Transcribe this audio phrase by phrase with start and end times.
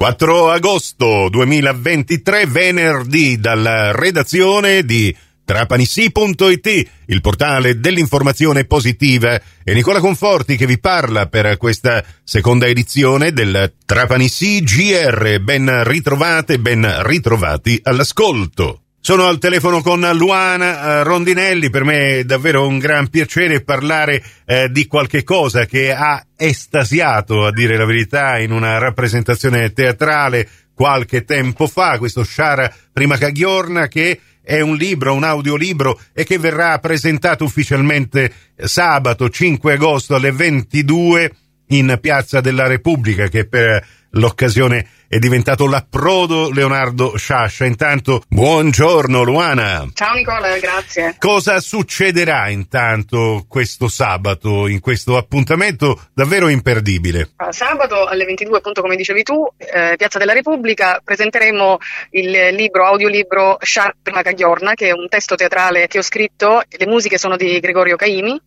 [0.00, 10.56] 4 agosto 2023, venerdì, dalla redazione di trapanissi.it, il portale dell'informazione positiva, e Nicola Conforti
[10.56, 15.38] che vi parla per questa seconda edizione del Trapanissi GR.
[15.40, 18.84] Ben ritrovate, ben ritrovati all'ascolto.
[19.02, 24.22] Sono al telefono con Luana eh, Rondinelli, per me è davvero un gran piacere parlare
[24.44, 30.46] eh, di qualche cosa che ha estasiato, a dire la verità, in una rappresentazione teatrale
[30.74, 36.38] qualche tempo fa, questo Shara Prima Cagiorna che è un libro, un audiolibro e che
[36.38, 41.32] verrà presentato ufficialmente sabato 5 agosto alle 22
[41.68, 43.82] in Piazza della Repubblica che per
[44.12, 47.64] l'occasione è diventato l'approdo Leonardo Sciascia.
[47.64, 49.84] Intanto, buongiorno Luana.
[49.92, 51.16] Ciao Nicola, grazie.
[51.18, 57.30] Cosa succederà intanto questo sabato, in questo appuntamento davvero imperdibile?
[57.50, 61.78] Sabato alle 22, appunto come dicevi tu, eh, Piazza della Repubblica, presenteremo
[62.10, 63.58] il libro, audiolibro
[64.00, 67.96] Prima Cagliorna, che è un testo teatrale che ho scritto, le musiche sono di Gregorio
[67.96, 68.40] Caimi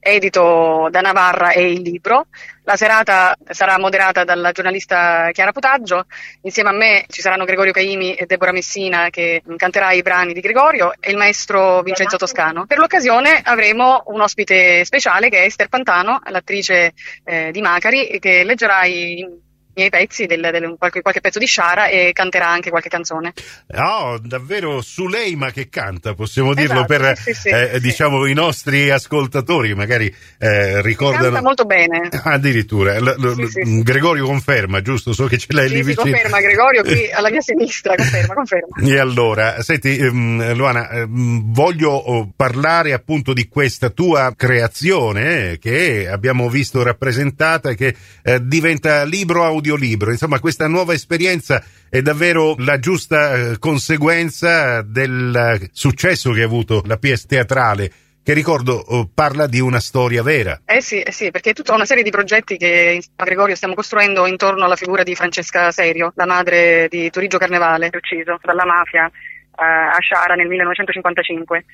[0.00, 2.26] edito da Navarra e il libro.
[2.64, 6.06] La serata sarà moderata dalla giornalista Chiara Putaggio.
[6.42, 10.40] Insieme a me ci saranno Gregorio Caimi e Deborah Messina che canterà i brani di
[10.40, 12.66] Gregorio e il maestro Vincenzo Toscano.
[12.66, 16.92] Per l'occasione avremo un ospite speciale che è Esther Pantano, l'attrice
[17.24, 19.48] eh, di Macari, che leggerà i
[19.80, 23.32] miei pezzi, del, del, qualche, qualche, pezzo di Sciara e canterà anche qualche canzone.
[23.74, 27.80] Oh, davvero Suleima che canta, possiamo dirlo esatto, per sì, sì, eh, sì.
[27.80, 31.24] diciamo i nostri ascoltatori, magari eh, ricordano.
[31.24, 32.08] Canta molto bene.
[32.24, 35.12] Addirittura, l- l- Gregorio conferma, giusto?
[35.12, 36.02] So che ce l'hai lì vicino.
[36.02, 38.76] conferma Gregorio qui alla mia sinistra, conferma, conferma.
[38.90, 45.58] E allora, senti ehm, Luana, ehm, voglio oh, parlare appunto di questa tua creazione eh,
[45.58, 50.10] che abbiamo visto rappresentata e che eh, diventa libro audio audiolibro.
[50.10, 56.46] Insomma, questa nuova esperienza è davvero la giusta eh, conseguenza del eh, successo che ha
[56.46, 60.60] avuto la PS teatrale che ricordo oh, parla di una storia vera.
[60.66, 63.74] Eh sì, eh sì, perché è tutta una serie di progetti che a Gregorio stiamo
[63.74, 69.06] costruendo intorno alla figura di Francesca Serio, la madre di Turigio Carnevale, ucciso dalla mafia
[69.06, 71.64] eh, a Sciara nel 1955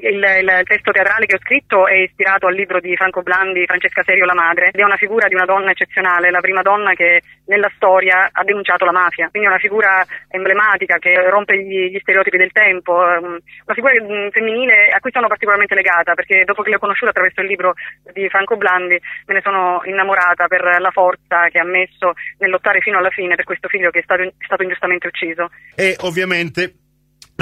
[0.00, 4.02] il, il, testo teatrale che ho scritto è ispirato al libro di Franco Blandi, Francesca
[4.02, 7.22] Serio La Madre, ed è una figura di una donna eccezionale, la prima donna che
[7.46, 11.98] nella storia ha denunciato la mafia, quindi è una figura emblematica che rompe gli, gli
[12.00, 16.62] stereotipi del tempo, um, una figura um, femminile a cui sono particolarmente legata perché dopo
[16.62, 17.74] che l'ho conosciuta attraverso il libro
[18.12, 22.80] di Franco Blandi me ne sono innamorata per la forza che ha messo nel lottare
[22.80, 25.50] fino alla fine per questo figlio che è stato, è stato ingiustamente ucciso.
[25.74, 26.74] E ovviamente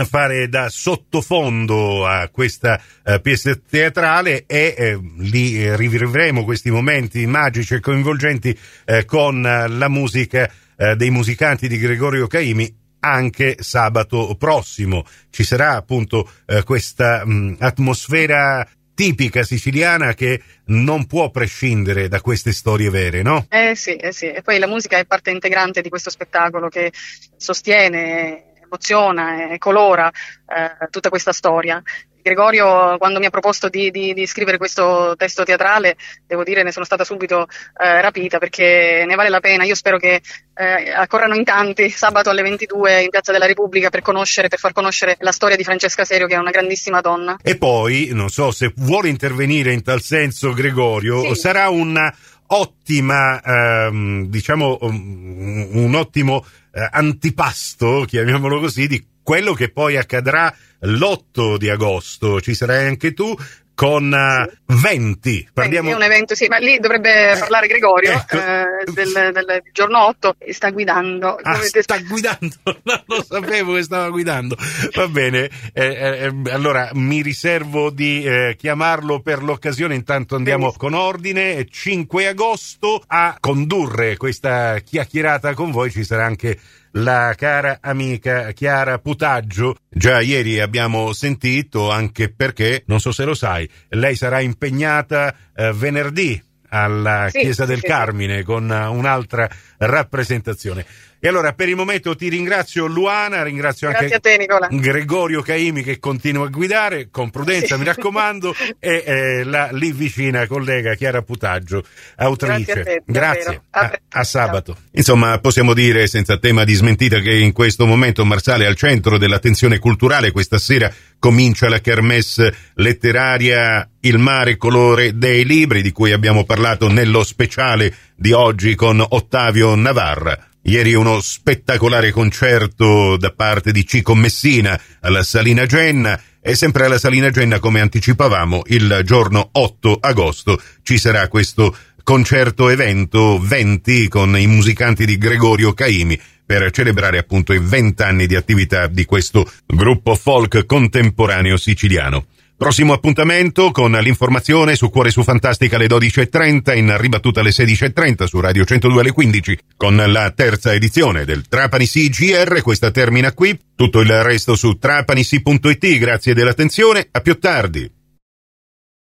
[0.05, 4.99] fare da sottofondo a questa uh, pièce teatrale e eh,
[5.33, 11.79] eh, rivivremo questi momenti magici e coinvolgenti eh, con la musica eh, dei musicanti di
[11.79, 15.05] Gregorio Caimi anche sabato prossimo.
[15.31, 22.53] Ci sarà appunto eh, questa mh, atmosfera tipica siciliana che non può prescindere da queste
[22.53, 23.47] storie vere, no?
[23.49, 26.93] Eh sì, eh sì, e poi la musica è parte integrante di questo spettacolo che
[27.37, 31.83] sostiene emoziona e colora eh, tutta questa storia.
[32.23, 36.71] Gregorio, quando mi ha proposto di, di, di, scrivere questo testo teatrale, devo dire ne
[36.71, 37.47] sono stata subito
[37.81, 39.65] eh, rapita perché ne vale la pena.
[39.65, 40.21] Io spero che
[40.55, 44.73] eh, accorrano in tanti sabato alle 22 in Piazza della Repubblica per conoscere, per far
[44.73, 47.39] conoscere la storia di Francesca Serio, che è una grandissima donna.
[47.43, 51.41] E poi, non so se vuole intervenire in tal senso Gregorio, sì.
[51.41, 52.15] sarà una
[52.53, 60.55] ottima, ehm, diciamo, un, un ottimo eh, antipasto, chiamiamolo così, di quello che poi accadrà
[60.81, 62.41] l'8 di agosto.
[62.41, 63.35] Ci sarai anche tu
[63.81, 65.49] con uh, 20.
[65.55, 65.89] Parliamo...
[65.89, 68.37] È un evento, sì, ma lì dovrebbe eh, parlare Gregorio ecco.
[68.37, 71.39] eh, del, del, giorno 8 e sta guidando.
[71.41, 71.81] Ah, Dovete...
[71.81, 74.55] sta guidando, non lo sapevo che stava guidando.
[74.95, 80.67] Va bene, eh, eh, eh allora mi riservo di eh, chiamarlo per l'occasione, intanto andiamo
[80.73, 80.91] Benissimo.
[80.91, 81.67] con ordine.
[81.67, 86.59] 5 agosto a condurre questa chiacchierata con voi ci sarà anche
[86.93, 89.77] la cara amica Chiara Putaggio.
[89.89, 95.73] Già ieri abbiamo sentito, anche perché, non so se lo sai, lei sarà impegnata eh,
[95.73, 99.49] venerdì alla sì, Chiesa del sì, Carmine con un'altra
[99.79, 100.85] rappresentazione.
[101.23, 105.99] E allora per il momento ti ringrazio Luana, ringrazio Grazie anche te, Gregorio Caimi che
[105.99, 111.85] continua a guidare con prudenza, mi raccomando, e eh, la lì vicina collega Chiara Putaggio,
[112.17, 113.03] autrice.
[113.05, 113.63] Grazie.
[113.71, 114.03] A, te, Grazie.
[114.13, 114.77] a, a sabato.
[114.93, 119.19] Insomma, possiamo dire senza tema di smentita che in questo momento Marsale è al centro
[119.19, 120.31] dell'attenzione culturale.
[120.31, 126.89] Questa sera comincia la kermesse letteraria Il mare colore dei libri di cui abbiamo parlato
[126.89, 130.50] nello speciale di oggi con Ottavio Navarra.
[130.63, 136.99] Ieri uno spettacolare concerto da parte di Cico Messina alla Salina Genna e sempre alla
[136.99, 144.39] Salina Genna, come anticipavamo, il giorno 8 agosto ci sarà questo concerto evento 20 con
[144.39, 149.51] i musicanti di Gregorio Caimi per celebrare appunto i 20 anni di attività di questo
[149.67, 152.27] gruppo folk contemporaneo siciliano.
[152.61, 158.39] Prossimo appuntamento con l'informazione su Cuore su Fantastica alle 12.30, in ribattuta alle 16.30 su
[158.39, 162.61] Radio 102 alle 15, con la terza edizione del Trapani CGR.
[162.61, 163.59] Questa termina qui.
[163.75, 165.99] Tutto il resto su trapanisi.it.
[165.99, 167.09] Grazie dell'attenzione.
[167.11, 168.00] A più tardi.